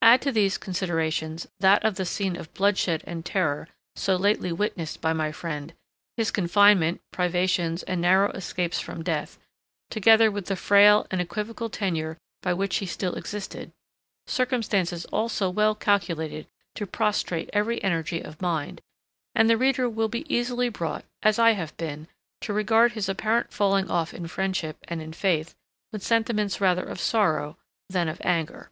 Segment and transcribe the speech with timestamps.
[0.00, 5.02] Add to these considerations that of the scene of bloodshed and terror so lately witnessed
[5.02, 5.74] by my friend;
[6.16, 9.38] his confinement, privations, and narrow escapes from death,
[9.90, 15.74] together with the frail and equivocal tenure by which he still existed—circumstances all so well
[15.74, 21.50] calculated to prostrate every energy of mind—and the reader will be easily brought, as I
[21.50, 22.08] have been,
[22.40, 25.54] to regard his apparent falling off in friendship and in faith
[25.92, 27.58] with sentiments rather of sorrow
[27.90, 28.70] than of anger.